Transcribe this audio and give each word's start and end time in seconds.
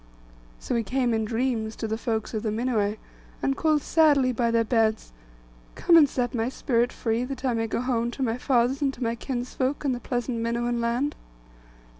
So 0.59 0.73
he 0.73 0.81
came 0.81 1.13
in 1.13 1.25
dreams 1.25 1.75
to 1.75 1.87
the 1.87 1.95
heroes 1.95 2.33
of 2.33 2.41
the 2.41 2.49
Minuai, 2.49 2.97
and 3.43 3.55
called 3.55 3.83
sadly 3.83 4.31
by 4.31 4.49
their 4.49 4.63
beds, 4.63 5.13
'Come 5.75 5.95
and 5.95 6.09
set 6.09 6.33
my 6.33 6.49
spirit 6.49 6.91
free, 6.91 7.23
that 7.25 7.45
I 7.45 7.53
may 7.53 7.67
go 7.67 7.81
home 7.81 8.09
to 8.17 8.23
my 8.23 8.39
fathers 8.39 8.81
and 8.81 8.91
to 8.95 9.03
my 9.03 9.13
kinsfolk, 9.13 9.85
and 9.85 9.93
the 9.93 9.99
pleasant 9.99 10.39
Minuan 10.39 10.81
land. 10.81 11.15